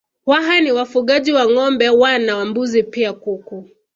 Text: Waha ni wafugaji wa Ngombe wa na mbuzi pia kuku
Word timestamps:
Waha 0.25 0.61
ni 0.61 0.71
wafugaji 0.71 1.31
wa 1.33 1.49
Ngombe 1.49 1.89
wa 1.89 2.19
na 2.19 2.45
mbuzi 2.45 2.83
pia 2.83 3.13
kuku 3.13 3.69